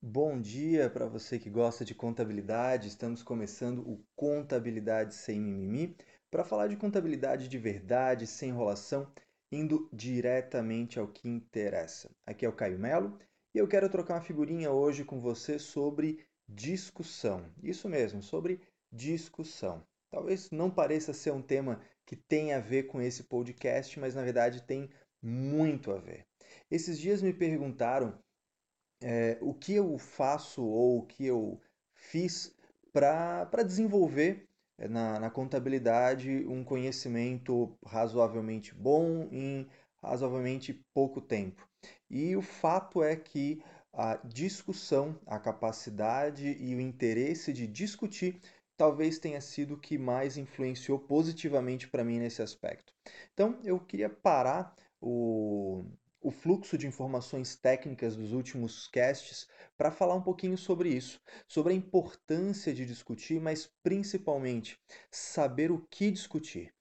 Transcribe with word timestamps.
Bom 0.00 0.40
dia 0.40 0.88
para 0.88 1.08
você 1.08 1.40
que 1.40 1.50
gosta 1.50 1.84
de 1.84 1.92
contabilidade. 1.92 2.86
Estamos 2.86 3.20
começando 3.20 3.80
o 3.80 4.00
Contabilidade 4.14 5.12
Sem 5.12 5.40
Mimimi 5.40 5.96
para 6.30 6.44
falar 6.44 6.68
de 6.68 6.76
contabilidade 6.76 7.48
de 7.48 7.58
verdade, 7.58 8.24
sem 8.24 8.50
enrolação, 8.50 9.12
indo 9.50 9.90
diretamente 9.92 11.00
ao 11.00 11.08
que 11.08 11.28
interessa. 11.28 12.08
Aqui 12.24 12.46
é 12.46 12.48
o 12.48 12.52
Caio 12.52 12.78
Melo 12.78 13.18
e 13.52 13.58
eu 13.58 13.66
quero 13.66 13.88
trocar 13.88 14.14
uma 14.14 14.20
figurinha 14.20 14.70
hoje 14.70 15.04
com 15.04 15.18
você 15.18 15.58
sobre 15.58 16.24
discussão. 16.48 17.52
Isso 17.60 17.88
mesmo, 17.88 18.22
sobre 18.22 18.60
discussão. 18.92 19.84
Talvez 20.12 20.48
não 20.52 20.70
pareça 20.70 21.12
ser 21.12 21.32
um 21.32 21.42
tema 21.42 21.80
que 22.06 22.14
tem 22.14 22.52
a 22.52 22.60
ver 22.60 22.84
com 22.84 23.02
esse 23.02 23.24
podcast, 23.24 23.98
mas 23.98 24.14
na 24.14 24.22
verdade 24.22 24.62
tem 24.62 24.88
muito 25.20 25.90
a 25.90 25.98
ver. 25.98 26.24
Esses 26.70 27.00
dias 27.00 27.20
me 27.20 27.32
perguntaram 27.32 28.16
é, 29.00 29.38
o 29.40 29.54
que 29.54 29.74
eu 29.74 29.98
faço 29.98 30.62
ou 30.62 30.98
o 30.98 31.06
que 31.06 31.26
eu 31.26 31.60
fiz 31.94 32.54
para 32.92 33.62
desenvolver 33.64 34.48
é, 34.78 34.88
na, 34.88 35.18
na 35.20 35.30
contabilidade 35.30 36.44
um 36.48 36.64
conhecimento 36.64 37.76
razoavelmente 37.84 38.74
bom 38.74 39.28
em 39.30 39.68
razoavelmente 40.02 40.72
pouco 40.94 41.20
tempo. 41.20 41.66
E 42.10 42.36
o 42.36 42.42
fato 42.42 43.02
é 43.02 43.16
que 43.16 43.62
a 43.92 44.16
discussão, 44.24 45.18
a 45.26 45.38
capacidade 45.38 46.56
e 46.60 46.74
o 46.74 46.80
interesse 46.80 47.52
de 47.52 47.66
discutir 47.66 48.40
talvez 48.76 49.18
tenha 49.18 49.40
sido 49.40 49.74
o 49.74 49.78
que 49.78 49.98
mais 49.98 50.36
influenciou 50.36 51.00
positivamente 51.00 51.88
para 51.88 52.04
mim 52.04 52.20
nesse 52.20 52.40
aspecto. 52.40 52.92
Então, 53.34 53.58
eu 53.64 53.80
queria 53.80 54.08
parar 54.08 54.74
o, 55.00 55.84
o 56.20 56.30
fluxo 56.30 56.76
de 56.76 56.86
informações 56.86 57.56
técnicas 57.56 58.16
dos 58.16 58.32
últimos 58.32 58.88
casts 58.88 59.48
para 59.76 59.90
falar 59.90 60.14
um 60.14 60.22
pouquinho 60.22 60.58
sobre 60.58 60.88
isso, 60.88 61.20
sobre 61.46 61.72
a 61.72 61.76
importância 61.76 62.74
de 62.74 62.84
discutir, 62.84 63.40
mas 63.40 63.70
principalmente 63.82 64.78
saber 65.10 65.70
o 65.70 65.86
que 65.90 66.10
discutir. 66.10 66.74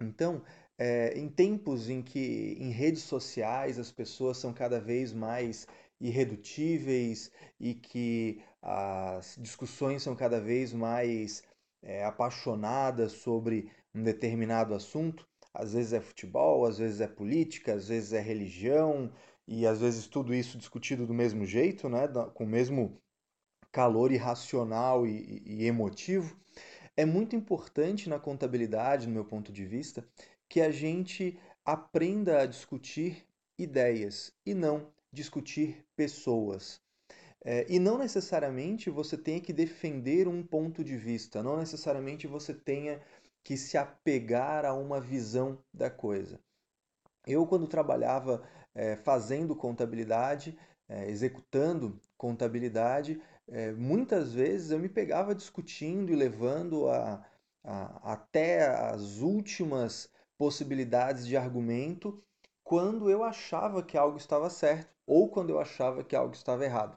Então, 0.00 0.42
é, 0.78 1.18
em 1.18 1.28
tempos 1.28 1.90
em 1.90 2.02
que 2.02 2.56
em 2.58 2.70
redes 2.70 3.02
sociais 3.02 3.78
as 3.78 3.92
pessoas 3.92 4.38
são 4.38 4.52
cada 4.52 4.80
vez 4.80 5.12
mais 5.12 5.66
irredutíveis 6.00 7.30
e 7.58 7.74
que 7.74 8.42
as 8.62 9.36
discussões 9.38 10.02
são 10.02 10.16
cada 10.16 10.40
vez 10.40 10.72
mais 10.72 11.42
é, 11.82 12.04
apaixonadas 12.04 13.12
sobre 13.12 13.70
um 13.94 14.02
determinado 14.02 14.74
assunto, 14.74 15.28
às 15.52 15.72
vezes 15.72 15.92
é 15.92 16.00
futebol, 16.00 16.64
às 16.64 16.78
vezes 16.78 17.00
é 17.00 17.06
política, 17.06 17.74
às 17.74 17.88
vezes 17.88 18.12
é 18.12 18.20
religião, 18.20 19.12
e 19.46 19.66
às 19.66 19.80
vezes 19.80 20.06
tudo 20.06 20.32
isso 20.32 20.56
discutido 20.56 21.06
do 21.06 21.14
mesmo 21.14 21.44
jeito, 21.44 21.88
né? 21.88 22.06
com 22.34 22.44
o 22.44 22.46
mesmo 22.46 23.00
calor 23.72 24.12
irracional 24.12 25.06
e, 25.06 25.42
e 25.44 25.66
emotivo. 25.66 26.36
É 26.96 27.04
muito 27.04 27.34
importante 27.34 28.08
na 28.08 28.18
contabilidade, 28.18 29.06
no 29.06 29.14
meu 29.14 29.24
ponto 29.24 29.52
de 29.52 29.64
vista, 29.64 30.06
que 30.48 30.60
a 30.60 30.70
gente 30.70 31.38
aprenda 31.64 32.42
a 32.42 32.46
discutir 32.46 33.24
ideias 33.58 34.32
e 34.44 34.54
não 34.54 34.86
discutir 35.12 35.84
pessoas. 35.96 36.80
É, 37.42 37.64
e 37.68 37.78
não 37.78 37.96
necessariamente 37.96 38.90
você 38.90 39.16
tenha 39.16 39.40
que 39.40 39.52
defender 39.52 40.28
um 40.28 40.42
ponto 40.42 40.84
de 40.84 40.96
vista, 40.96 41.42
não 41.42 41.56
necessariamente 41.56 42.26
você 42.26 42.52
tenha 42.52 43.00
que 43.42 43.56
se 43.56 43.76
apegar 43.76 44.64
a 44.64 44.74
uma 44.74 45.00
visão 45.00 45.58
da 45.72 45.90
coisa. 45.90 46.40
Eu, 47.26 47.46
quando 47.46 47.66
trabalhava 47.66 48.42
é, 48.74 48.96
fazendo 48.96 49.54
contabilidade, 49.54 50.58
é, 50.88 51.08
executando 51.10 52.00
contabilidade, 52.16 53.20
é, 53.48 53.72
muitas 53.72 54.32
vezes 54.32 54.70
eu 54.70 54.78
me 54.78 54.88
pegava 54.88 55.34
discutindo 55.34 56.12
e 56.12 56.16
levando 56.16 56.88
a, 56.88 57.24
a, 57.64 58.12
até 58.12 58.68
as 58.68 59.18
últimas 59.18 60.10
possibilidades 60.38 61.26
de 61.26 61.36
argumento 61.36 62.22
quando 62.64 63.10
eu 63.10 63.24
achava 63.24 63.82
que 63.82 63.98
algo 63.98 64.16
estava 64.16 64.48
certo 64.48 64.94
ou 65.06 65.28
quando 65.28 65.50
eu 65.50 65.58
achava 65.58 66.04
que 66.04 66.14
algo 66.14 66.34
estava 66.34 66.64
errado. 66.64 66.96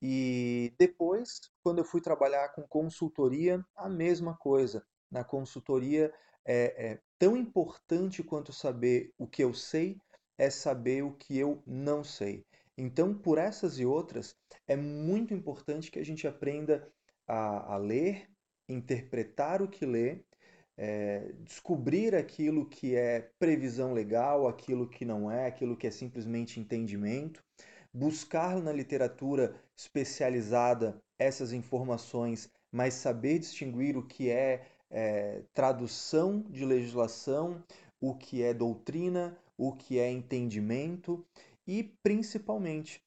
E 0.00 0.72
depois, 0.78 1.40
quando 1.62 1.78
eu 1.78 1.84
fui 1.84 2.00
trabalhar 2.00 2.50
com 2.50 2.62
consultoria, 2.68 3.64
a 3.74 3.88
mesma 3.88 4.36
coisa 4.36 4.84
na 5.10 5.24
consultoria 5.24 6.12
é, 6.44 6.92
é 6.92 6.98
tão 7.18 7.36
importante 7.36 8.22
quanto 8.22 8.52
saber 8.52 9.12
o 9.18 9.26
que 9.26 9.42
eu 9.42 9.52
sei 9.52 9.98
é 10.38 10.48
saber 10.48 11.02
o 11.02 11.12
que 11.12 11.36
eu 11.36 11.62
não 11.66 12.04
sei. 12.04 12.46
Então, 12.76 13.12
por 13.12 13.38
essas 13.38 13.78
e 13.80 13.84
outras, 13.84 14.36
é 14.66 14.76
muito 14.76 15.34
importante 15.34 15.90
que 15.90 15.98
a 15.98 16.04
gente 16.04 16.28
aprenda 16.28 16.88
a, 17.26 17.74
a 17.74 17.76
ler, 17.76 18.30
interpretar 18.68 19.60
o 19.60 19.68
que 19.68 19.84
lê, 19.84 20.22
é, 20.76 21.32
descobrir 21.40 22.14
aquilo 22.14 22.68
que 22.68 22.94
é 22.94 23.32
previsão 23.36 23.92
legal, 23.92 24.46
aquilo 24.46 24.88
que 24.88 25.04
não 25.04 25.28
é, 25.28 25.46
aquilo 25.46 25.76
que 25.76 25.88
é 25.88 25.90
simplesmente 25.90 26.60
entendimento, 26.60 27.42
buscar 27.92 28.62
na 28.62 28.72
literatura 28.72 29.60
especializada 29.76 31.02
essas 31.18 31.52
informações, 31.52 32.48
mas 32.70 32.94
saber 32.94 33.40
distinguir 33.40 33.96
o 33.96 34.06
que 34.06 34.30
é 34.30 34.66
é, 34.90 35.42
tradução 35.52 36.40
de 36.48 36.64
legislação, 36.64 37.62
o 38.00 38.14
que 38.14 38.42
é 38.42 38.54
doutrina, 38.54 39.36
o 39.56 39.72
que 39.72 39.98
é 39.98 40.10
entendimento 40.10 41.24
e, 41.66 41.82
principalmente, 42.02 43.02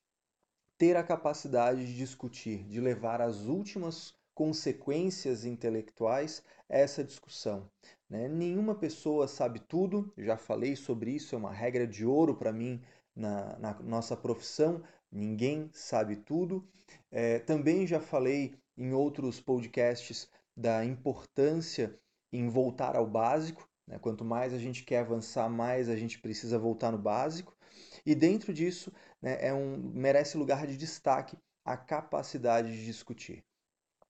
ter 0.78 0.97
a 0.97 1.03
capacidade 1.03 1.86
de 1.86 1.96
discutir, 1.96 2.64
de 2.64 2.81
levar 2.81 3.22
às 3.22 3.46
últimas 3.46 4.14
consequências 4.34 5.46
intelectuais 5.46 6.44
essa 6.68 7.03
discussão. 7.03 7.69
Né? 8.09 8.28
Nenhuma 8.28 8.75
pessoa 8.75 9.28
sabe 9.28 9.59
tudo, 9.59 10.12
já 10.18 10.38
falei 10.38 10.75
sobre 10.75 11.12
isso, 11.12 11.36
é 11.36 11.38
uma 11.38 11.52
regra 11.52 11.86
de 11.86 12.06
ouro 12.06 12.36
para 12.36 12.52
mim 12.52 12.81
na, 13.16 13.58
na, 13.59 13.74
nossa 13.81 14.18
profissão, 14.18 14.81
ninguém 15.12 15.69
sabe 15.74 16.16
tudo. 16.16 16.68
É, 17.12 17.40
também 17.40 17.86
já 17.86 18.00
falei 18.00 18.56
em 18.78 18.94
outros 18.94 19.40
podcasts 19.40 20.30
da 20.56 20.84
importância 20.85 21.97
em 22.31 22.47
voltar 22.47 22.95
ao 22.95 23.07
básico. 23.07 23.67
Né? 23.88 23.97
Quanto 24.00 24.23
mais 24.23 24.53
a 24.53 24.57
gente 24.57 24.84
quer 24.84 25.00
avançar, 25.00 25.50
mais 25.50 25.89
a 25.89 25.95
gente 25.95 26.19
precisa 26.19 26.57
voltar 26.57 26.91
no 26.91 26.97
básico. 26.97 27.56
E 28.06 28.16
dentro 28.16 28.53
disso, 28.53 28.91
né, 29.22 29.38
é 29.39 29.53
um, 29.53 29.78
merece 29.78 30.38
lugar 30.38 30.66
de 30.67 30.78
destaque 30.78 31.38
a 31.63 31.78
capacidade 31.78 32.72
de 32.72 32.85
discutir. 32.85 33.44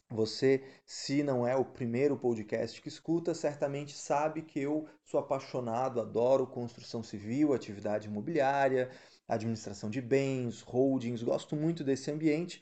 Você, 0.09 0.62
se 0.85 1.24
não 1.24 1.47
é 1.47 1.56
o 1.56 1.63
primeiro 1.63 2.18
podcast 2.18 2.81
que 2.81 2.90
escuta, 2.90 3.34
certamente 3.34 3.96
sabe 3.96 4.41
que 4.41 4.59
eu 4.59 4.85
sou 5.06 5.19
apaixonado, 5.19 6.02
adoro 6.02 6.46
construção 6.46 7.02
civil, 7.02 7.53
atividade 7.53 8.09
imobiliária, 8.09 8.90
administração 9.25 9.90
de 9.90 10.02
bens, 10.02 10.62
holdings, 10.62 11.23
gosto 11.23 11.56
muito 11.56 11.81
desse 11.81 12.12
ambiente 12.12 12.62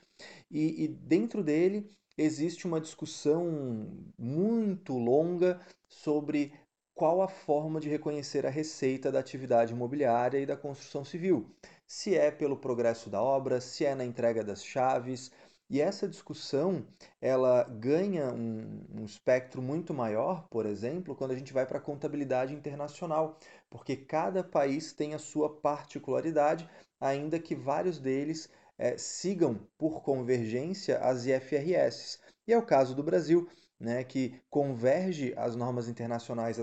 e, 0.51 0.83
e 0.83 0.87
dentro 0.87 1.43
dele 1.43 1.89
existe 2.19 2.67
uma 2.67 2.81
discussão 2.81 3.87
muito 4.17 4.97
longa 4.97 5.59
sobre 5.87 6.53
qual 6.93 7.21
a 7.21 7.29
forma 7.29 7.79
de 7.79 7.87
reconhecer 7.87 8.45
a 8.45 8.49
receita 8.49 9.09
da 9.09 9.19
atividade 9.19 9.71
imobiliária 9.71 10.37
e 10.37 10.45
da 10.45 10.57
construção 10.57 11.05
civil. 11.05 11.49
Se 11.87 12.17
é 12.17 12.29
pelo 12.29 12.57
progresso 12.57 13.09
da 13.09 13.21
obra, 13.21 13.61
se 13.61 13.85
é 13.85 13.95
na 13.95 14.03
entrega 14.03 14.43
das 14.43 14.63
chaves. 14.63 15.31
E 15.69 15.79
essa 15.79 16.09
discussão 16.09 16.85
ela 17.21 17.63
ganha 17.63 18.33
um, 18.33 18.83
um 18.93 19.05
espectro 19.05 19.61
muito 19.61 19.93
maior, 19.93 20.45
por 20.49 20.65
exemplo, 20.65 21.15
quando 21.15 21.31
a 21.31 21.35
gente 21.35 21.53
vai 21.53 21.65
para 21.65 21.77
a 21.77 21.81
contabilidade 21.81 22.53
internacional, 22.53 23.37
porque 23.69 23.95
cada 23.95 24.43
país 24.43 24.91
tem 24.91 25.13
a 25.13 25.19
sua 25.19 25.49
particularidade, 25.49 26.67
ainda 26.99 27.39
que 27.39 27.55
vários 27.55 27.97
deles 27.97 28.49
é, 28.79 28.97
sigam 28.97 29.59
por 29.77 30.01
convergência 30.01 30.97
as 30.99 31.25
IFRS. 31.25 32.17
E 32.47 32.53
é 32.53 32.57
o 32.57 32.65
caso 32.65 32.95
do 32.95 33.03
Brasil, 33.03 33.47
né, 33.79 34.03
que 34.05 34.41
converge 34.49 35.33
as 35.37 35.55
normas 35.55 35.89
internacionais 35.89 36.57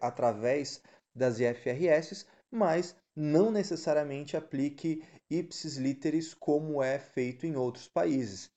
através 0.00 0.82
das 1.14 1.38
IFRS, 1.38 2.26
mas 2.50 2.96
não 3.14 3.50
necessariamente 3.50 4.36
aplique 4.36 5.02
ipsis 5.30 5.76
literis 5.76 6.34
como 6.34 6.82
é 6.82 6.98
feito 6.98 7.46
em 7.46 7.56
outros 7.56 7.86
países. 7.86 8.50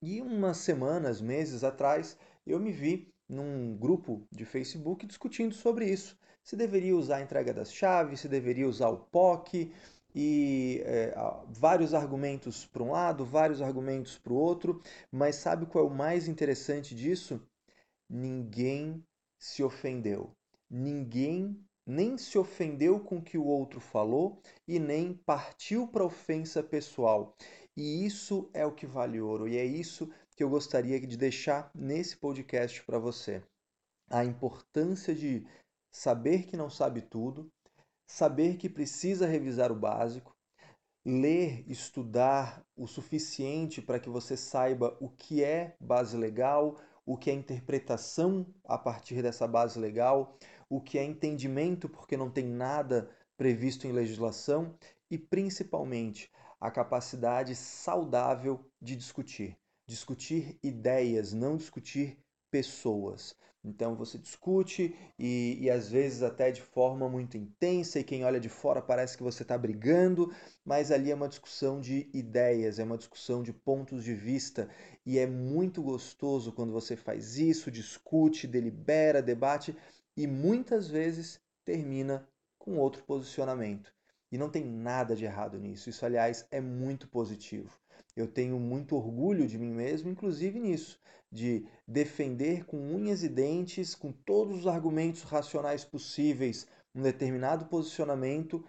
E 0.00 0.20
umas 0.20 0.56
semanas, 0.56 1.20
meses 1.20 1.62
atrás, 1.62 2.16
eu 2.46 2.58
me 2.58 2.72
vi 2.72 3.12
num 3.28 3.76
grupo 3.76 4.26
de 4.30 4.44
Facebook 4.44 5.06
discutindo 5.06 5.54
sobre 5.54 5.86
isso. 5.86 6.18
Se 6.42 6.56
deveria 6.56 6.96
usar 6.96 7.18
a 7.18 7.22
entrega 7.22 7.54
das 7.54 7.72
chaves, 7.72 8.20
se 8.20 8.28
deveria 8.28 8.66
usar 8.66 8.88
o 8.88 8.98
POC, 8.98 9.72
e 10.14 10.82
é, 10.84 11.14
vários 11.48 11.94
argumentos 11.94 12.66
para 12.66 12.82
um 12.82 12.92
lado, 12.92 13.24
vários 13.24 13.62
argumentos 13.62 14.18
para 14.18 14.32
o 14.32 14.36
outro, 14.36 14.82
mas 15.10 15.36
sabe 15.36 15.66
qual 15.66 15.84
é 15.84 15.88
o 15.88 15.94
mais 15.94 16.28
interessante 16.28 16.94
disso? 16.94 17.40
Ninguém 18.08 19.02
se 19.38 19.62
ofendeu. 19.62 20.30
Ninguém 20.70 21.58
nem 21.86 22.16
se 22.16 22.38
ofendeu 22.38 23.00
com 23.00 23.18
o 23.18 23.22
que 23.22 23.36
o 23.36 23.44
outro 23.44 23.80
falou 23.80 24.40
e 24.68 24.78
nem 24.78 25.14
partiu 25.14 25.88
para 25.88 26.04
ofensa 26.04 26.62
pessoal. 26.62 27.36
E 27.76 28.04
isso 28.04 28.50
é 28.52 28.64
o 28.66 28.72
que 28.72 28.86
vale 28.86 29.20
ouro, 29.20 29.48
e 29.48 29.56
é 29.56 29.64
isso 29.64 30.10
que 30.36 30.44
eu 30.44 30.50
gostaria 30.50 31.00
de 31.00 31.16
deixar 31.16 31.70
nesse 31.74 32.16
podcast 32.16 32.82
para 32.84 32.98
você. 32.98 33.42
A 34.10 34.24
importância 34.24 35.14
de 35.14 35.46
saber 35.90 36.44
que 36.46 36.56
não 36.56 36.68
sabe 36.68 37.00
tudo, 37.00 37.50
saber 38.12 38.58
que 38.58 38.68
precisa 38.68 39.26
revisar 39.26 39.72
o 39.72 39.74
básico, 39.74 40.36
ler, 41.02 41.64
estudar 41.66 42.62
o 42.76 42.86
suficiente 42.86 43.80
para 43.80 43.98
que 43.98 44.10
você 44.10 44.36
saiba 44.36 44.94
o 45.00 45.08
que 45.08 45.42
é 45.42 45.74
base 45.80 46.14
legal, 46.14 46.78
o 47.06 47.16
que 47.16 47.30
é 47.30 47.32
interpretação 47.32 48.46
a 48.64 48.76
partir 48.76 49.22
dessa 49.22 49.48
base 49.48 49.78
legal, 49.78 50.36
o 50.68 50.78
que 50.78 50.98
é 50.98 51.04
entendimento 51.04 51.88
porque 51.88 52.14
não 52.14 52.30
tem 52.30 52.44
nada 52.44 53.08
previsto 53.34 53.86
em 53.86 53.92
legislação 53.92 54.76
e 55.10 55.16
principalmente 55.16 56.30
a 56.60 56.70
capacidade 56.70 57.56
saudável 57.56 58.60
de 58.78 58.94
discutir. 58.94 59.56
Discutir 59.86 60.58
ideias, 60.62 61.32
não 61.32 61.56
discutir 61.56 62.21
pessoas. 62.52 63.34
Então 63.64 63.94
você 63.96 64.18
discute 64.18 64.94
e, 65.18 65.56
e 65.60 65.70
às 65.70 65.88
vezes 65.88 66.22
até 66.22 66.50
de 66.50 66.60
forma 66.60 67.08
muito 67.08 67.36
intensa, 67.38 67.98
e 67.98 68.04
quem 68.04 68.24
olha 68.24 68.40
de 68.40 68.48
fora 68.48 68.82
parece 68.82 69.16
que 69.16 69.22
você 69.22 69.42
está 69.42 69.56
brigando, 69.56 70.32
mas 70.64 70.90
ali 70.92 71.10
é 71.10 71.14
uma 71.14 71.28
discussão 71.28 71.80
de 71.80 72.10
ideias, 72.12 72.78
é 72.78 72.84
uma 72.84 72.98
discussão 72.98 73.42
de 73.42 73.52
pontos 73.52 74.04
de 74.04 74.14
vista, 74.14 74.68
e 75.06 75.18
é 75.18 75.26
muito 75.26 75.82
gostoso 75.82 76.52
quando 76.52 76.72
você 76.72 76.96
faz 76.96 77.38
isso, 77.38 77.70
discute, 77.70 78.46
delibera, 78.46 79.22
debate 79.22 79.76
e 80.16 80.26
muitas 80.26 80.88
vezes 80.88 81.40
termina 81.64 82.28
com 82.58 82.78
outro 82.78 83.02
posicionamento. 83.04 83.92
E 84.30 84.38
não 84.38 84.50
tem 84.50 84.64
nada 84.64 85.14
de 85.14 85.24
errado 85.24 85.58
nisso. 85.58 85.90
Isso, 85.90 86.04
aliás, 86.06 86.46
é 86.50 86.60
muito 86.60 87.06
positivo. 87.08 87.81
Eu 88.16 88.26
tenho 88.26 88.58
muito 88.58 88.96
orgulho 88.96 89.46
de 89.46 89.58
mim 89.58 89.72
mesmo, 89.72 90.10
inclusive 90.10 90.60
nisso, 90.60 90.98
de 91.30 91.66
defender 91.88 92.64
com 92.66 92.76
unhas 92.76 93.22
e 93.22 93.28
dentes, 93.28 93.94
com 93.94 94.12
todos 94.12 94.60
os 94.60 94.66
argumentos 94.66 95.22
racionais 95.22 95.84
possíveis, 95.84 96.66
um 96.94 97.02
determinado 97.02 97.66
posicionamento, 97.66 98.64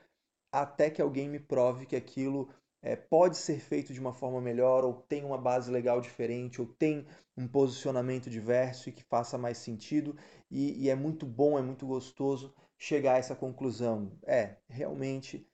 até 0.52 0.90
que 0.90 1.02
alguém 1.02 1.28
me 1.28 1.40
prove 1.40 1.86
que 1.86 1.96
aquilo 1.96 2.50
é, 2.82 2.96
pode 2.96 3.38
ser 3.38 3.60
feito 3.60 3.94
de 3.94 4.00
uma 4.00 4.14
forma 4.14 4.40
melhor, 4.40 4.86
ou 4.86 4.94
tem 4.94 5.24
uma 5.26 5.38
base 5.38 5.72
legal 5.72 6.00
diferente, 6.00 6.62
ou 6.62 6.68
tem 6.68 7.06
um 7.36 7.48
posicionamento 7.48 8.30
diverso 8.30 8.90
e 8.90 8.92
que 8.92 9.04
faça 9.04 9.38
mais 9.38 9.58
sentido. 9.58 10.16
E, 10.50 10.84
e 10.84 10.90
é 10.90 10.96
muito 10.96 11.26
bom, 11.26 11.58
é 11.58 11.62
muito 11.62 11.86
gostoso 11.86 12.54
chegar 12.78 13.16
a 13.16 13.18
essa 13.18 13.36
conclusão. 13.36 14.12
É, 14.26 14.58
realmente 14.70 15.48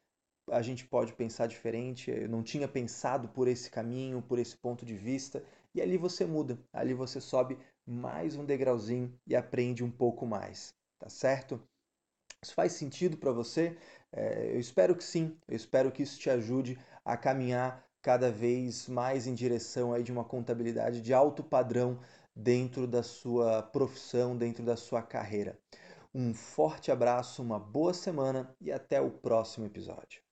a 0.51 0.61
gente 0.61 0.85
pode 0.85 1.13
pensar 1.13 1.47
diferente, 1.47 2.11
eu 2.11 2.29
não 2.29 2.43
tinha 2.43 2.67
pensado 2.67 3.27
por 3.29 3.47
esse 3.47 3.69
caminho, 3.69 4.21
por 4.21 4.39
esse 4.39 4.55
ponto 4.57 4.85
de 4.85 4.95
vista, 4.95 5.43
e 5.73 5.81
ali 5.81 5.97
você 5.97 6.25
muda, 6.25 6.59
ali 6.73 6.93
você 6.93 7.21
sobe 7.21 7.57
mais 7.85 8.35
um 8.35 8.45
degrauzinho 8.45 9.13
e 9.25 9.35
aprende 9.35 9.83
um 9.83 9.91
pouco 9.91 10.25
mais, 10.25 10.73
tá 10.97 11.09
certo? 11.09 11.61
Isso 12.41 12.53
faz 12.53 12.73
sentido 12.73 13.17
para 13.17 13.31
você? 13.31 13.77
É, 14.11 14.53
eu 14.53 14.59
espero 14.59 14.95
que 14.95 15.03
sim, 15.03 15.37
eu 15.47 15.55
espero 15.55 15.91
que 15.91 16.03
isso 16.03 16.17
te 16.19 16.29
ajude 16.29 16.79
a 17.03 17.17
caminhar 17.17 17.85
cada 18.01 18.31
vez 18.31 18.87
mais 18.87 19.27
em 19.27 19.33
direção 19.33 19.93
aí 19.93 20.03
de 20.03 20.11
uma 20.11 20.23
contabilidade 20.23 21.01
de 21.01 21.13
alto 21.13 21.43
padrão 21.43 21.99
dentro 22.35 22.87
da 22.87 23.03
sua 23.03 23.61
profissão, 23.61 24.37
dentro 24.37 24.63
da 24.63 24.77
sua 24.77 25.01
carreira. 25.01 25.59
Um 26.13 26.33
forte 26.33 26.91
abraço, 26.91 27.41
uma 27.41 27.59
boa 27.59 27.93
semana 27.93 28.55
e 28.61 28.71
até 28.71 29.01
o 29.01 29.11
próximo 29.11 29.65
episódio. 29.65 30.28